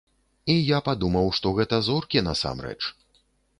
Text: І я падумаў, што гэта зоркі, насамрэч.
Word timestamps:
І 0.53 0.55
я 0.69 0.79
падумаў, 0.87 1.29
што 1.39 1.53
гэта 1.59 1.81
зоркі, 1.91 2.25
насамрэч. 2.31 2.79